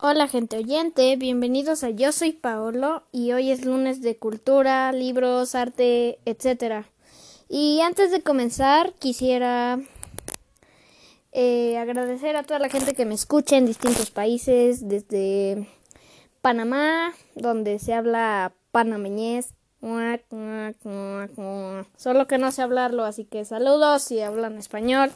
Hola 0.00 0.28
gente 0.28 0.56
oyente, 0.56 1.16
bienvenidos 1.16 1.82
a 1.82 1.90
Yo 1.90 2.12
soy 2.12 2.30
Paolo 2.30 3.02
y 3.10 3.32
hoy 3.32 3.50
es 3.50 3.64
lunes 3.64 4.00
de 4.00 4.16
cultura, 4.16 4.92
libros, 4.92 5.56
arte, 5.56 6.20
etc. 6.24 6.84
Y 7.48 7.80
antes 7.80 8.12
de 8.12 8.22
comenzar 8.22 8.92
quisiera 8.92 9.80
eh, 11.32 11.78
agradecer 11.78 12.36
a 12.36 12.44
toda 12.44 12.60
la 12.60 12.68
gente 12.68 12.94
que 12.94 13.06
me 13.06 13.14
escucha 13.16 13.56
en 13.56 13.66
distintos 13.66 14.12
países, 14.12 14.88
desde 14.88 15.66
Panamá, 16.42 17.12
donde 17.34 17.80
se 17.80 17.92
habla 17.92 18.52
panameñez, 18.70 19.52
solo 21.96 22.28
que 22.28 22.38
no 22.38 22.52
sé 22.52 22.62
hablarlo, 22.62 23.02
así 23.02 23.24
que 23.24 23.44
saludos 23.44 24.02
si 24.02 24.20
hablan 24.20 24.58
español. 24.58 25.10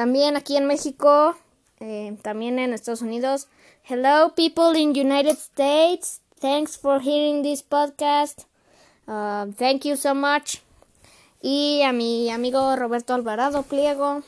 También 0.00 0.34
aquí 0.34 0.56
en 0.56 0.64
México, 0.64 1.36
eh, 1.78 2.16
también 2.22 2.58
en 2.58 2.72
Estados 2.72 3.02
Unidos. 3.02 3.48
Hello 3.86 4.34
people 4.34 4.80
in 4.80 4.98
United 4.98 5.36
States. 5.36 6.22
Thanks 6.40 6.78
for 6.78 7.02
hearing 7.02 7.42
this 7.42 7.62
podcast. 7.62 8.44
Uh, 9.06 9.52
thank 9.58 9.84
you 9.84 9.98
so 9.98 10.14
much. 10.14 10.62
Y 11.42 11.82
a 11.82 11.92
mi 11.92 12.30
amigo 12.30 12.76
Roberto 12.76 13.12
Alvarado 13.12 13.62
Pliego, 13.62 14.22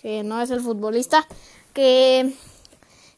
que 0.00 0.22
no 0.22 0.40
es 0.40 0.50
el 0.50 0.62
futbolista, 0.62 1.26
que 1.74 2.32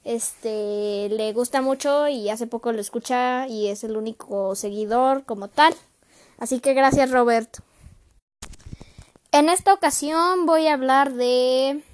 este 0.03 1.11
le 1.11 1.33
gusta 1.33 1.63
mucho 1.63 2.09
y 2.09 2.29
hace 2.29 2.49
poco 2.49 2.73
lo 2.73 2.81
escucha 2.81 3.47
y 3.47 3.69
es 3.69 3.85
el 3.85 3.97
único 3.97 4.57
seguidor 4.57 5.23
como 5.27 5.47
tal. 5.47 5.77
Así 6.41 6.59
que 6.59 6.75
gracias 6.75 7.13
Roberto. 7.13 7.61
En 9.31 9.49
esta 9.49 9.73
ocasión 9.73 10.45
voy 10.45 10.67
a 10.67 10.75
hablar 10.75 11.13
de 11.13 11.85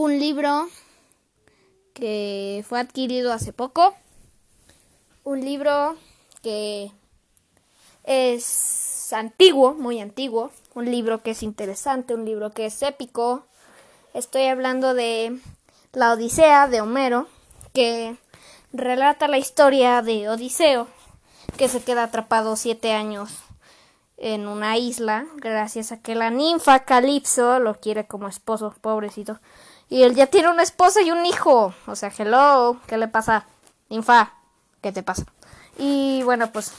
un 0.00 0.18
libro 0.18 0.66
que 1.92 2.64
fue 2.66 2.80
adquirido 2.80 3.34
hace 3.34 3.52
poco. 3.52 3.94
Un 5.24 5.44
libro 5.44 5.94
que 6.42 6.90
es 8.04 9.12
antiguo, 9.12 9.74
muy 9.74 10.00
antiguo. 10.00 10.52
Un 10.74 10.90
libro 10.90 11.22
que 11.22 11.32
es 11.32 11.42
interesante, 11.42 12.14
un 12.14 12.24
libro 12.24 12.50
que 12.50 12.64
es 12.64 12.82
épico. 12.82 13.44
Estoy 14.14 14.46
hablando 14.46 14.94
de 14.94 15.38
La 15.92 16.14
Odisea 16.14 16.66
de 16.66 16.80
Homero, 16.80 17.28
que 17.74 18.16
relata 18.72 19.28
la 19.28 19.36
historia 19.36 20.00
de 20.00 20.30
Odiseo, 20.30 20.86
que 21.58 21.68
se 21.68 21.82
queda 21.82 22.04
atrapado 22.04 22.56
siete 22.56 22.94
años 22.94 23.49
en 24.20 24.46
una 24.46 24.76
isla 24.76 25.26
gracias 25.36 25.92
a 25.92 26.00
que 26.00 26.14
la 26.14 26.30
ninfa 26.30 26.80
Calipso 26.80 27.58
lo 27.58 27.80
quiere 27.80 28.06
como 28.06 28.28
esposo, 28.28 28.74
pobrecito. 28.80 29.40
Y 29.88 30.02
él 30.02 30.14
ya 30.14 30.26
tiene 30.26 30.50
una 30.50 30.62
esposa 30.62 31.02
y 31.02 31.10
un 31.10 31.26
hijo. 31.26 31.74
O 31.86 31.96
sea, 31.96 32.12
hello, 32.16 32.76
¿qué 32.86 32.98
le 32.98 33.08
pasa? 33.08 33.46
Ninfa, 33.88 34.34
¿qué 34.82 34.92
te 34.92 35.02
pasa? 35.02 35.24
Y 35.78 36.22
bueno, 36.22 36.52
pues 36.52 36.72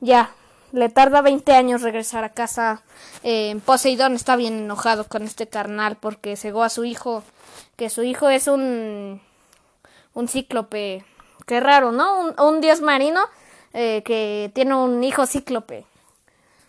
ya, 0.00 0.30
le 0.72 0.88
tarda 0.88 1.20
20 1.20 1.52
años 1.52 1.82
regresar 1.82 2.24
a 2.24 2.30
casa. 2.32 2.82
Eh, 3.22 3.60
Poseidón 3.64 4.14
está 4.14 4.34
bien 4.34 4.54
enojado 4.54 5.04
con 5.04 5.22
este 5.24 5.46
carnal 5.46 5.96
porque 5.96 6.36
cegó 6.36 6.64
a 6.64 6.70
su 6.70 6.84
hijo, 6.84 7.22
que 7.76 7.90
su 7.90 8.02
hijo 8.02 8.30
es 8.30 8.48
un, 8.48 9.20
un 10.14 10.28
cíclope. 10.28 11.04
Qué 11.46 11.60
raro, 11.60 11.92
¿no? 11.92 12.20
Un, 12.20 12.40
un 12.40 12.60
dios 12.62 12.80
marino 12.80 13.20
eh, 13.74 14.02
que 14.04 14.50
tiene 14.54 14.74
un 14.74 15.04
hijo 15.04 15.26
cíclope. 15.26 15.84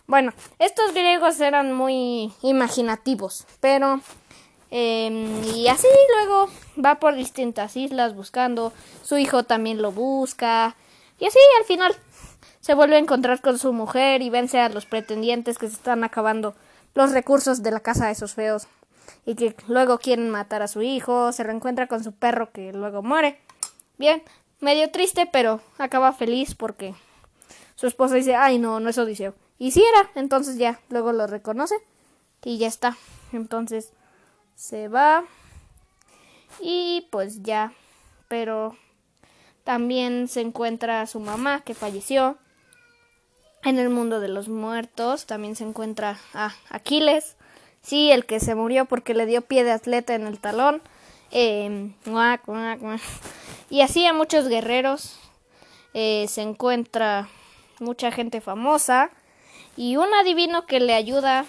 Bueno, 0.06 0.32
estos 0.58 0.92
griegos 0.92 1.40
eran 1.40 1.72
muy 1.72 2.32
imaginativos, 2.42 3.46
pero 3.60 4.00
Em, 4.76 5.44
y 5.54 5.68
así 5.68 5.86
luego 6.16 6.50
va 6.84 6.96
por 6.98 7.14
distintas 7.14 7.76
islas 7.76 8.16
buscando. 8.16 8.72
Su 9.04 9.16
hijo 9.18 9.44
también 9.44 9.80
lo 9.80 9.92
busca. 9.92 10.74
Y 11.20 11.26
así 11.26 11.38
al 11.60 11.64
final 11.64 11.94
se 12.58 12.74
vuelve 12.74 12.96
a 12.96 12.98
encontrar 12.98 13.40
con 13.40 13.56
su 13.56 13.72
mujer 13.72 14.20
y 14.20 14.30
vence 14.30 14.58
a 14.58 14.68
los 14.68 14.84
pretendientes 14.84 15.58
que 15.58 15.68
se 15.68 15.74
están 15.74 16.02
acabando 16.02 16.56
los 16.94 17.12
recursos 17.12 17.62
de 17.62 17.70
la 17.70 17.78
casa 17.78 18.06
de 18.06 18.12
esos 18.14 18.34
feos. 18.34 18.66
Y 19.24 19.36
que 19.36 19.54
luego 19.68 19.98
quieren 19.98 20.28
matar 20.28 20.60
a 20.62 20.66
su 20.66 20.82
hijo. 20.82 21.30
Se 21.30 21.44
reencuentra 21.44 21.86
con 21.86 22.02
su 22.02 22.10
perro 22.10 22.50
que 22.50 22.72
luego 22.72 23.00
muere. 23.00 23.38
Bien, 23.96 24.24
medio 24.58 24.90
triste, 24.90 25.28
pero 25.32 25.60
acaba 25.78 26.12
feliz 26.12 26.56
porque 26.56 26.96
su 27.76 27.86
esposa 27.86 28.16
dice, 28.16 28.34
ay 28.34 28.58
no, 28.58 28.80
no 28.80 28.90
es 28.90 28.98
Odiseo. 28.98 29.34
Y 29.58 29.70
si 29.70 29.82
era, 29.82 30.10
entonces 30.14 30.56
ya, 30.56 30.80
luego 30.88 31.12
lo 31.12 31.26
reconoce 31.26 31.76
y 32.44 32.58
ya 32.58 32.66
está. 32.66 32.96
Entonces 33.32 33.92
se 34.54 34.88
va. 34.88 35.24
Y 36.60 37.08
pues 37.10 37.42
ya, 37.42 37.72
pero 38.28 38.76
también 39.64 40.28
se 40.28 40.40
encuentra 40.40 41.06
su 41.06 41.20
mamá 41.20 41.62
que 41.62 41.74
falleció 41.74 42.38
en 43.64 43.78
el 43.78 43.88
mundo 43.88 44.20
de 44.20 44.28
los 44.28 44.48
muertos, 44.48 45.26
también 45.26 45.56
se 45.56 45.64
encuentra 45.64 46.18
a 46.34 46.54
Aquiles, 46.68 47.36
sí, 47.82 48.10
el 48.10 48.26
que 48.26 48.38
se 48.38 48.54
murió 48.54 48.84
porque 48.84 49.14
le 49.14 49.24
dio 49.24 49.40
pie 49.40 49.64
de 49.64 49.72
atleta 49.72 50.14
en 50.14 50.26
el 50.26 50.38
talón, 50.38 50.82
em, 51.30 51.94
y 53.70 53.80
así 53.80 54.06
a 54.06 54.12
muchos 54.12 54.48
guerreros, 54.48 55.18
eh, 55.94 56.26
se 56.28 56.42
encuentra 56.42 57.28
mucha 57.80 58.12
gente 58.12 58.42
famosa 58.42 59.10
y 59.76 59.96
un 59.96 60.12
adivino 60.14 60.66
que 60.66 60.80
le 60.80 60.94
ayuda 60.94 61.46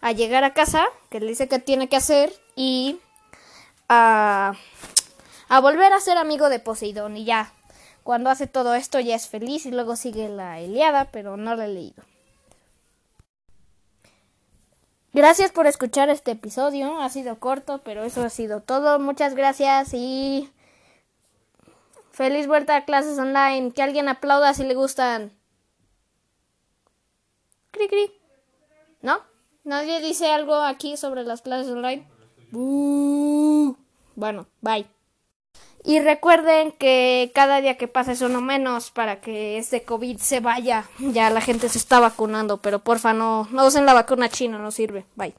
a 0.00 0.12
llegar 0.12 0.44
a 0.44 0.54
casa, 0.54 0.84
que 1.10 1.20
le 1.20 1.26
dice 1.26 1.48
que 1.48 1.58
tiene 1.58 1.88
que 1.88 1.96
hacer, 1.96 2.32
y 2.56 2.98
a, 3.88 4.54
a 5.48 5.60
volver 5.60 5.92
a 5.92 6.00
ser 6.00 6.18
amigo 6.18 6.48
de 6.48 6.58
Poseidón. 6.58 7.16
Y 7.16 7.24
ya, 7.24 7.52
cuando 8.02 8.30
hace 8.30 8.46
todo 8.46 8.74
esto 8.74 9.00
ya 9.00 9.14
es 9.14 9.28
feliz 9.28 9.66
y 9.66 9.70
luego 9.70 9.96
sigue 9.96 10.28
la 10.28 10.60
Eliada, 10.60 11.06
pero 11.06 11.36
no 11.36 11.54
la 11.54 11.64
he 11.64 11.68
leído. 11.68 12.02
Gracias 15.14 15.52
por 15.52 15.68
escuchar 15.68 16.10
este 16.10 16.32
episodio. 16.32 17.00
Ha 17.00 17.08
sido 17.08 17.38
corto, 17.38 17.82
pero 17.84 18.02
eso 18.02 18.24
ha 18.24 18.30
sido 18.30 18.60
todo. 18.62 18.98
Muchas 18.98 19.36
gracias 19.36 19.94
y 19.94 20.50
feliz 22.10 22.48
vuelta 22.48 22.74
a 22.74 22.84
clases 22.84 23.16
online. 23.16 23.70
Que 23.70 23.82
alguien 23.82 24.08
aplauda 24.08 24.52
si 24.54 24.64
le 24.64 24.74
gustan. 24.74 25.30
Cri 27.74 27.88
cri. 27.88 28.10
¿No? 29.02 29.20
¿Nadie 29.64 30.00
dice 30.00 30.30
algo 30.30 30.54
aquí 30.54 30.96
sobre 30.96 31.24
las 31.24 31.42
clases 31.42 31.72
online? 31.72 32.06
Bueno, 34.14 34.46
bye. 34.60 34.86
Y 35.82 36.00
recuerden 36.00 36.72
que 36.72 37.32
cada 37.34 37.60
día 37.60 37.76
que 37.76 37.88
pasa 37.88 38.12
es 38.12 38.22
uno 38.22 38.40
menos 38.40 38.90
para 38.90 39.20
que 39.20 39.58
este 39.58 39.82
COVID 39.82 40.18
se 40.18 40.40
vaya. 40.40 40.88
Ya 40.98 41.28
la 41.30 41.40
gente 41.40 41.68
se 41.68 41.78
está 41.78 42.00
vacunando, 42.00 42.62
pero 42.62 42.78
porfa 42.78 43.12
no, 43.12 43.48
no 43.50 43.66
usen 43.66 43.84
la 43.84 43.92
vacuna 43.92 44.28
china, 44.28 44.58
no 44.58 44.70
sirve. 44.70 45.04
Bye. 45.16 45.34